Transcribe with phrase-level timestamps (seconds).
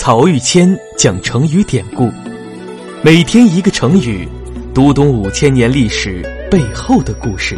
[0.00, 2.08] 曹玉谦讲成语典故，
[3.02, 4.28] 每天一个成语，
[4.72, 7.56] 读懂五千年历史背后的故事。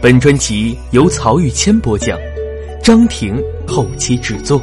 [0.00, 2.18] 本专辑由曹玉谦播讲，
[2.82, 3.36] 张婷
[3.68, 4.58] 后期制作。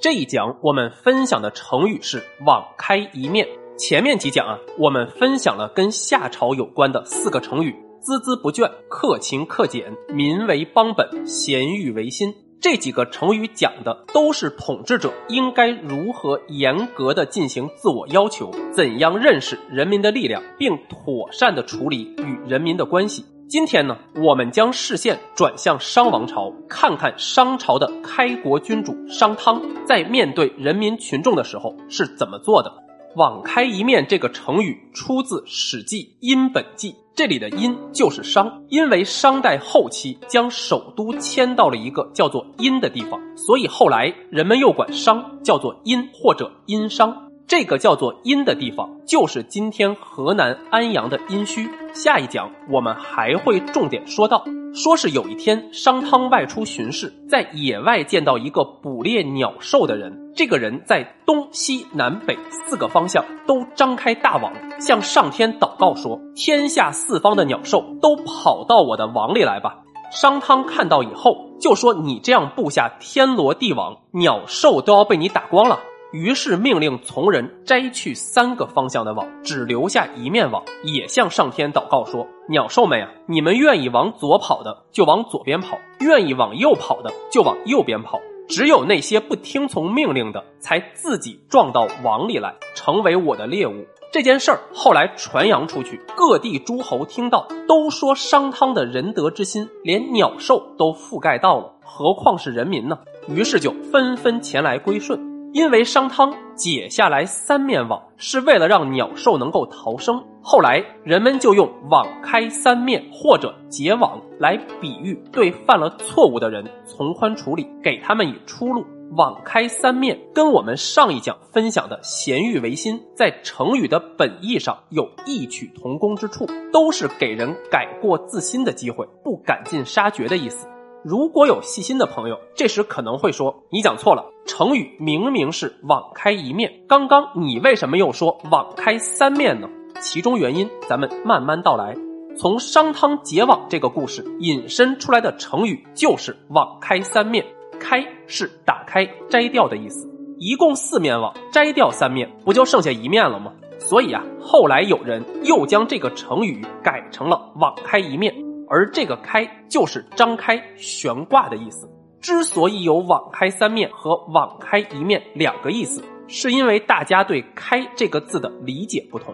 [0.00, 3.46] 这一讲我们分享的成语是“网开一面”。
[3.76, 7.83] 前面几讲啊，我们分享了跟夏朝有关的四个成语。
[8.04, 23.24] 孜孜不倦、克勤克俭、民为邦本、咸欲为心，这几个成语讲的都是统治者应该如何严格的进行自我要求，怎样认识人民的力量，并妥善的处理与人民的关系。
[23.48, 32.70] 今天呢，我们将视线转向商王朝，看看商朝的开国君主商汤在面对人民群众的时候是怎么做的。
[33.16, 36.92] 网开一面这个成语出自《史记·殷本纪》。
[37.16, 47.23] 这里的殷就是商，因为商代后期将首都迁到了一个叫做殷的地方，所以后来人们又管商叫做殷或者殷商。
[47.46, 51.68] 这个叫做殷的地方，就是今天河南安阳的殷墟。
[51.92, 60.32] 下一讲我们还会重点说到，说是有一天商汤外出巡视，在野外见到一个捕猎鸟兽的人。
[60.34, 69.76] 这个人在东西南北四个方向都张开大网，向上天祷告说：“天下四方的鸟兽都跑到我的网里来吧。”
[70.10, 75.78] 商汤看到以后就说：“你这样布下天罗地网，鸟兽都要被你打光了。”
[76.14, 88.20] 于是命令从人摘去三个方向的网，只留下一面网，也向上天祷告说：“鸟兽们呀，你们愿意往左跑的就往左边跑，愿意往右跑的就往右边跑。
[88.46, 103.00] 只有那些不听从命令的，才自己撞到网里来，成为我的猎物。”这件事儿后来传扬出去，各地诸侯听到，都说商汤的仁德之心，连鸟兽都覆盖到了，何况是人民呢？
[103.26, 105.33] 于是就纷纷前来归顺。
[105.54, 110.20] 因为商汤解下来三面网，是为了让鸟兽能够逃生。
[110.42, 118.84] 后来人们就用“网开三面”或者“结网”来比喻对犯了错误的人从宽处理，给他们以出路。
[119.16, 130.66] “网开三面”跟我们上一讲分享的“咸欲为心”在成语的本意上有异曲同工之处，都是给人改过自新的机会，不赶尽杀绝的意思。
[131.04, 139.68] 如果有细心的朋友，这时可能会说：“你讲错了，成语明明是网开一面，刚刚你为什么又说网开三面呢？”
[140.00, 141.94] 其中原因咱们慢慢道来。
[142.38, 147.44] 从商汤结网这个故事引申出来的成语就是“网开三面”，
[147.78, 150.10] 开是打开、摘掉的意思。
[150.38, 153.52] 一共四面网，摘掉三面，不就剩下一面了吗？
[153.78, 158.34] 所以啊，后来有人又将这个成语改成了“网开一面”。
[158.74, 161.88] 而这个“开”就是张开、悬挂的意思。
[162.20, 169.32] 之所以有“网开三面”和“网开一面”两个意思，是因为大家对“开”这个字的理解不同。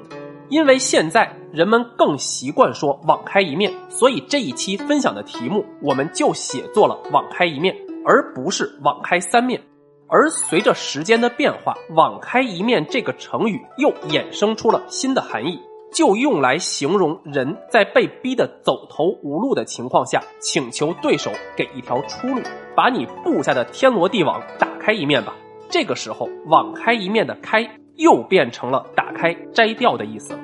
[0.51, 7.75] 因为现在人们更习惯说“网开一面”，所以这一期分享的题目我们就写作了“网开一面”，
[8.05, 9.59] 而不是“网开三面”。
[10.07, 15.59] 而随着时间的变化，“网开一面”这个成语又衍生出了新的含义。
[15.93, 22.41] 就用来形容人在被逼得走投无路的情况下，请求对手给一条出路，
[22.77, 25.35] 把你布下的天罗地网打开一面吧。
[25.69, 30.39] 这个时候，网开一面的“开”又变成了打开、摘掉的意思。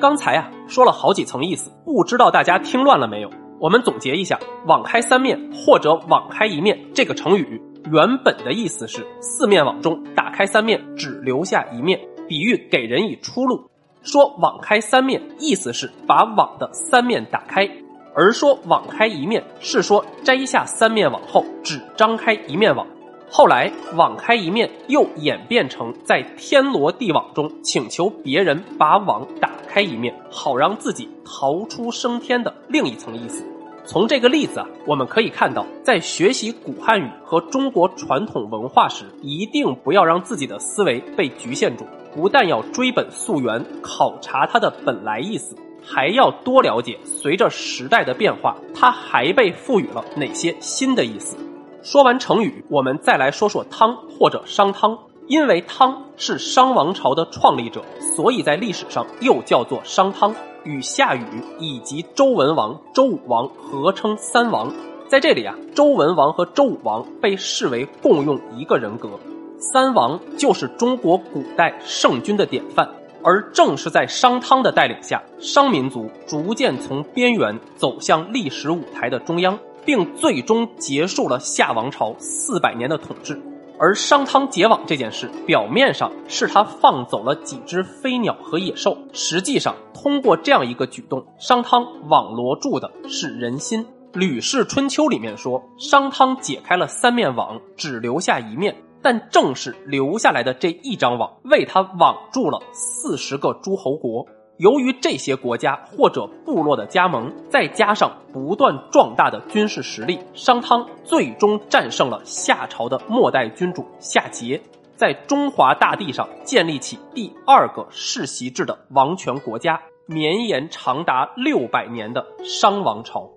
[0.00, 3.30] 刚才啊说了好几层意思，不知道大家听乱了没有？
[3.60, 7.60] 我们总结一下，“网开三面”或者“网开一面”这个成语
[7.90, 11.98] 原本的意思是四面网中打开三面，只留下一面，
[12.28, 13.68] 比喻给人以出路。
[14.02, 17.66] 说网开三面，意思是把网的三面打开；
[18.14, 22.86] 而说网开一面，是说摘下三面网后只张开一面网。
[23.30, 33.44] 后来网开一面又演变成在天罗地网中请求别人把网打开一面，好让自己逃出升天的另一层意思。
[33.88, 41.86] 从这个例子啊，我们可以看到，在学习古汉语和中国传统文化时，一定不要让自己的思维被局限住。
[42.14, 51.38] 不但要追本溯源，考察它的本来意思，还要多了解随着时代的变化，它还被赋予了哪些新的意思。
[51.82, 54.98] 说完成语，我们再来说说汤或者商汤。
[55.28, 57.82] 因为汤是商王朝的创立者，
[58.16, 60.34] 所以在历史上又叫做商汤，
[60.64, 61.22] 与夏禹
[61.60, 64.72] 以及周文王、周武王合称三王。
[65.06, 69.10] 在这里啊，周文王和周武王被视为共用一个人格。
[69.58, 72.88] 三王就是中国古代圣君的典范，
[73.22, 83.38] 而正是在商汤的带领下，商民族逐渐从边缘走向历史舞台的中央，并最终结束了夏王朝四百年的统治。
[83.78, 93.84] 而商汤结网这件事，表面上是他放走了几只飞鸟和野兽，实际上通过这样一个举动，商汤网罗住的是人心。
[94.12, 98.74] 《吕氏春秋》里面说，商汤解开了三面网，只留下一面。
[99.00, 104.26] 但正是留下来的这一张网，为他网住了四十个诸侯国。
[104.58, 114.60] 由于这些国家或者部落的加盟，再加上不断壮大的军事实力，商汤最终战胜了夏朝的末代君主夏桀，
[114.96, 123.30] 在中华大地上建立起第二个世袭制的王权国家，绵延长达六百年的商王朝。